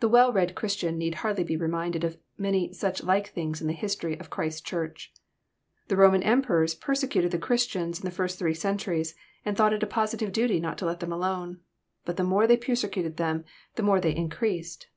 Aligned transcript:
The 0.00 0.08
well 0.10 0.34
read 0.34 0.54
Christian 0.54 0.98
need 0.98 1.14
hardly 1.24 1.42
be 1.42 1.56
reminded 1.56 2.04
of 2.04 2.18
many 2.36 2.74
such 2.74 3.02
like 3.02 3.28
things 3.28 3.62
in 3.62 3.66
the 3.66 3.72
history 3.72 4.14
of 4.20 4.28
Christ's 4.28 4.60
Church. 4.60 5.14
The 5.88 5.94
Boman 5.94 6.22
emperors 6.26 6.74
persecuted 6.74 7.30
the 7.30 7.38
Christians 7.38 7.98
in 7.98 8.04
the 8.04 8.10
first 8.10 8.38
three 8.38 8.52
centuries, 8.52 9.14
and 9.46 9.56
thought 9.56 9.72
it 9.72 9.82
a 9.82 9.86
positive 9.86 10.30
duty 10.30 10.60
not 10.60 10.76
to 10.76 10.84
let 10.84 11.00
them 11.00 11.10
alone. 11.10 11.60
But 12.04 12.18
the 12.18 12.22
more 12.22 12.46
they 12.46 12.58
persecuted 12.58 13.16
them, 13.16 13.46
the 13.76 13.82
more 13.82 13.98
they 13.98 14.14
increased. 14.14 14.88